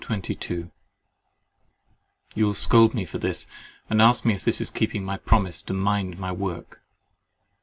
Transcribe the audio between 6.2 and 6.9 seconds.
work.